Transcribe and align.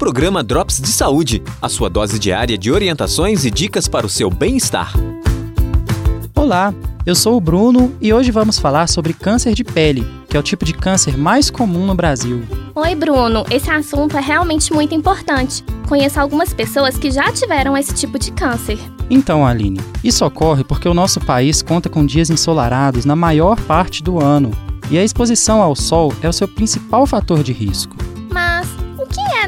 Programa 0.00 0.42
Drops 0.42 0.80
de 0.80 0.88
Saúde, 0.88 1.42
a 1.60 1.68
sua 1.68 1.90
dose 1.90 2.18
diária 2.18 2.56
de 2.56 2.72
orientações 2.72 3.44
e 3.44 3.50
dicas 3.50 3.86
para 3.86 4.06
o 4.06 4.08
seu 4.08 4.30
bem-estar. 4.30 4.94
Olá, 6.34 6.72
eu 7.04 7.14
sou 7.14 7.36
o 7.36 7.40
Bruno 7.40 7.94
e 8.00 8.10
hoje 8.10 8.30
vamos 8.30 8.58
falar 8.58 8.88
sobre 8.88 9.12
câncer 9.12 9.52
de 9.52 9.62
pele, 9.62 10.06
que 10.26 10.38
é 10.38 10.40
o 10.40 10.42
tipo 10.42 10.64
de 10.64 10.72
câncer 10.72 11.18
mais 11.18 11.50
comum 11.50 11.84
no 11.84 11.94
Brasil. 11.94 12.42
Oi, 12.74 12.94
Bruno. 12.94 13.44
Esse 13.50 13.70
assunto 13.70 14.16
é 14.16 14.22
realmente 14.22 14.72
muito 14.72 14.94
importante. 14.94 15.62
Conheço 15.86 16.18
algumas 16.18 16.54
pessoas 16.54 16.96
que 16.96 17.10
já 17.10 17.30
tiveram 17.30 17.76
esse 17.76 17.92
tipo 17.92 18.18
de 18.18 18.32
câncer. 18.32 18.78
Então, 19.10 19.46
Aline, 19.46 19.82
isso 20.02 20.24
ocorre 20.24 20.64
porque 20.64 20.88
o 20.88 20.94
nosso 20.94 21.20
país 21.20 21.60
conta 21.60 21.90
com 21.90 22.06
dias 22.06 22.30
ensolarados 22.30 23.04
na 23.04 23.14
maior 23.14 23.60
parte 23.60 24.02
do 24.02 24.18
ano 24.18 24.50
e 24.90 24.96
a 24.96 25.04
exposição 25.04 25.60
ao 25.60 25.76
sol 25.76 26.10
é 26.22 26.28
o 26.28 26.32
seu 26.32 26.48
principal 26.48 27.06
fator 27.06 27.42
de 27.42 27.52
risco. 27.52 27.94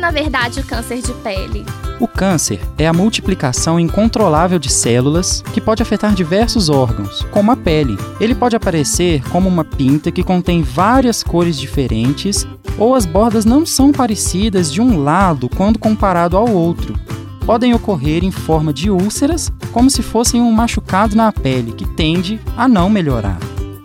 Na 0.02 0.10
verdade, 0.10 0.58
o 0.58 0.64
câncer 0.64 1.00
de 1.00 1.12
pele? 1.22 1.64
O 2.00 2.08
câncer 2.08 2.60
é 2.76 2.88
a 2.88 2.92
multiplicação 2.92 3.78
incontrolável 3.78 4.58
de 4.58 4.68
células 4.68 5.44
que 5.54 5.60
pode 5.60 5.80
afetar 5.80 6.12
diversos 6.12 6.68
órgãos, 6.68 7.22
como 7.30 7.52
a 7.52 7.56
pele. 7.56 7.96
Ele 8.18 8.34
pode 8.34 8.56
aparecer 8.56 9.22
como 9.28 9.48
uma 9.48 9.64
pinta 9.64 10.10
que 10.10 10.24
contém 10.24 10.60
várias 10.60 11.22
cores 11.22 11.56
diferentes 11.56 12.44
ou 12.76 12.96
as 12.96 13.06
bordas 13.06 13.44
não 13.44 13.64
são 13.64 13.92
parecidas 13.92 14.72
de 14.72 14.80
um 14.80 15.04
lado 15.04 15.48
quando 15.48 15.78
comparado 15.78 16.36
ao 16.36 16.50
outro. 16.50 16.98
Podem 17.46 17.72
ocorrer 17.72 18.24
em 18.24 18.32
forma 18.32 18.72
de 18.72 18.90
úlceras, 18.90 19.52
como 19.70 19.88
se 19.88 20.02
fossem 20.02 20.40
um 20.40 20.50
machucado 20.50 21.14
na 21.14 21.30
pele 21.30 21.70
que 21.70 21.86
tende 21.86 22.40
a 22.56 22.66
não 22.66 22.90
melhorar. 22.90 23.38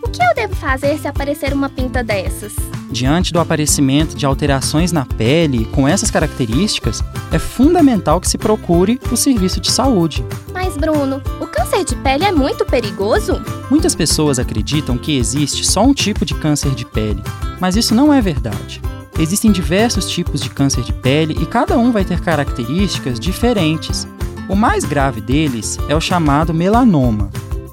O 0.08 0.10
que 0.10 0.22
eu 0.22 0.34
devo 0.34 0.56
fazer 0.56 0.98
se 0.98 1.06
aparecer 1.06 1.52
uma 1.52 1.68
pinta 1.68 2.02
dessas? 2.02 2.54
Diante 2.90 3.30
do 3.30 3.38
aparecimento 3.38 4.16
de 4.16 4.24
alterações 4.24 4.90
na 4.90 5.04
pele 5.04 5.66
com 5.66 5.86
essas 5.86 6.10
características, 6.10 7.04
é 7.30 7.38
fundamental 7.38 8.18
que 8.18 8.26
se 8.26 8.38
procure 8.38 8.98
o 9.12 9.16
serviço 9.18 9.60
de 9.60 9.70
saúde. 9.70 10.24
Mas, 10.50 10.78
Bruno, 10.78 11.22
o 11.38 11.46
câncer 11.46 11.84
de 11.84 11.94
pele 11.96 12.24
é 12.24 12.32
muito 12.32 12.64
perigoso? 12.64 13.38
Muitas 13.70 13.94
pessoas 13.94 14.38
acreditam 14.38 14.96
que 14.96 15.18
existe 15.18 15.62
só 15.66 15.82
um 15.82 15.92
tipo 15.92 16.24
de 16.24 16.34
câncer 16.34 16.74
de 16.74 16.86
pele, 16.86 17.22
mas 17.60 17.76
isso 17.76 17.94
não 17.94 18.12
é 18.12 18.22
verdade. 18.22 18.80
Existem 19.18 19.52
diversos 19.52 20.08
tipos 20.08 20.40
de 20.40 20.48
câncer 20.48 20.84
de 20.84 20.92
pele 20.94 21.36
e 21.38 21.44
cada 21.44 21.76
um 21.76 21.92
vai 21.92 22.04
ter 22.04 22.18
características 22.20 23.20
diferentes. 23.20 24.08
O 24.48 24.56
mais 24.56 24.86
grave 24.86 25.20
deles 25.20 25.78
é 25.86 25.94
o 25.94 26.00
chamado 26.00 26.54
melanoma. 26.54 27.28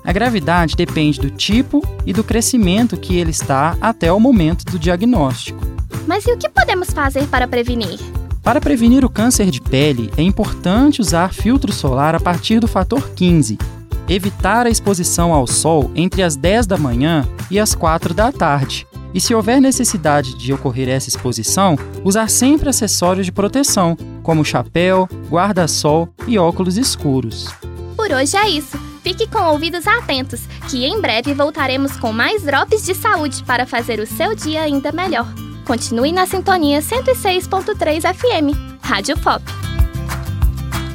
A 0.05 0.13
gravidade 0.13 0.75
depende 0.75 1.19
do 1.19 1.31
tipo 1.31 1.81
e 2.05 2.13
do 2.13 2.23
crescimento 2.23 2.95
que 2.95 3.17
ele 3.17 3.31
está 3.31 3.75
até 3.81 4.11
o 4.13 4.19
momento 4.19 4.63
do 4.65 4.77
diagnóstico. 4.77 5.59
Mas 6.05 6.25
e 6.27 6.31
o 6.31 6.37
que 6.37 6.47
podemos 6.47 6.91
fazer 6.91 7.27
para 7.27 7.47
prevenir? 7.47 7.99
Para 8.43 8.61
prevenir 8.61 9.03
o 9.03 9.09
câncer 9.09 9.49
de 9.49 9.59
pele, 9.59 10.11
é 10.15 10.21
importante 10.21 11.01
usar 11.01 11.33
filtro 11.33 11.73
solar 11.73 12.13
a 12.13 12.19
partir 12.19 12.59
do 12.59 12.67
fator 12.67 13.09
15. 13.15 13.57
Evitar 14.07 14.67
a 14.67 14.69
exposição 14.69 15.33
ao 15.33 15.47
sol 15.47 15.89
entre 15.95 16.21
as 16.21 16.35
10 16.35 16.67
da 16.67 16.77
manhã 16.77 17.27
e 17.49 17.59
as 17.59 17.73
4 17.73 18.13
da 18.13 18.31
tarde. 18.31 18.85
E 19.15 19.19
se 19.19 19.33
houver 19.33 19.59
necessidade 19.59 20.37
de 20.37 20.53
ocorrer 20.53 20.89
essa 20.89 21.09
exposição, 21.09 21.75
usar 22.03 22.29
sempre 22.29 22.69
acessórios 22.69 23.25
de 23.25 23.31
proteção, 23.31 23.97
como 24.21 24.45
chapéu, 24.45 25.09
guarda-sol 25.31 26.07
e 26.27 26.37
óculos 26.37 26.77
escuros. 26.77 27.47
Por 27.95 28.11
hoje 28.11 28.37
é 28.37 28.49
isso. 28.49 28.84
Fique 29.05 29.27
com 29.27 29.37
ouvidos 29.51 29.85
atentos, 29.85 30.41
que 30.67 30.83
em 30.83 30.99
breve 30.99 31.31
voltaremos 31.31 31.95
com 31.95 32.11
mais 32.11 32.41
drops 32.41 32.83
de 32.83 32.95
saúde 32.95 33.43
para 33.43 33.67
fazer 33.67 33.99
o 33.99 34.07
seu 34.07 34.33
dia 34.33 34.63
ainda 34.63 34.91
melhor. 34.91 35.31
Continue 35.63 36.11
na 36.11 36.25
sintonia 36.25 36.79
106.3 36.79 38.01
FM, 38.01 38.57
Rádio 38.81 39.15
Pop. 39.19 39.45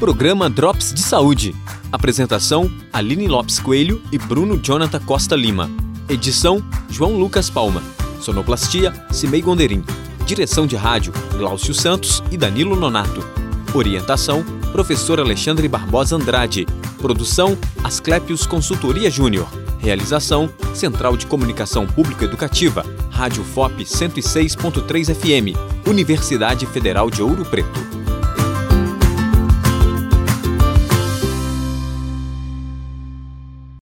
Programa 0.01 0.51
Drops 0.51 0.93
de 0.93 1.03
Saúde. 1.03 1.55
Apresentação: 1.93 2.69
Aline 2.93 3.29
Lopes 3.29 3.61
Coelho 3.61 4.03
e 4.11 4.19
Bruno 4.19 4.59
Jonathan 4.61 4.99
Costa 4.99 5.37
Lima. 5.37 5.71
Edição: 6.09 6.61
João 6.89 7.17
Lucas 7.17 7.49
Palma. 7.49 7.81
Sonoplastia: 8.21 8.93
Cimei 9.13 9.41
Gonderim. 9.41 9.85
Direção 10.27 10.67
de 10.67 10.75
rádio: 10.75 11.13
Glaucio 11.39 11.73
Santos 11.73 12.25
e 12.29 12.37
Danilo 12.37 12.75
Nonato. 12.75 13.25
Orientação: 13.73 14.45
Professor 14.73 15.21
Alexandre 15.21 15.69
Barbosa 15.69 16.17
Andrade. 16.17 16.67
Produção: 17.01 17.59
Asclepios 17.83 18.47
Consultoria 18.47 19.11
Júnior. 19.11 19.49
Realização: 19.79 20.49
Central 20.75 21.17
de 21.17 21.27
Comunicação 21.27 21.87
Pública 21.87 22.25
Educativa. 22.25 22.85
Rádio 23.11 23.43
FOP 23.43 23.83
106.3 23.85 25.15
FM. 25.15 25.57
Universidade 25.89 26.67
Federal 26.67 27.11
de 27.11 27.23
Ouro 27.23 27.45
Preto. 27.45 28.00